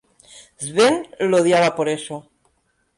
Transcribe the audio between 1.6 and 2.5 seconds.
por eso.